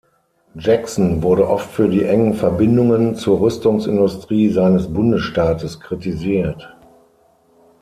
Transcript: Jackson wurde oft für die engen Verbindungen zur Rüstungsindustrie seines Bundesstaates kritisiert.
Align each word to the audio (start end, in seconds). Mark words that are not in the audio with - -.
Jackson 0.55 1.21
wurde 1.21 1.47
oft 1.47 1.69
für 1.73 1.87
die 1.87 2.03
engen 2.03 2.33
Verbindungen 2.33 3.13
zur 3.15 3.39
Rüstungsindustrie 3.39 4.49
seines 4.49 4.91
Bundesstaates 4.91 5.79
kritisiert. 5.79 6.75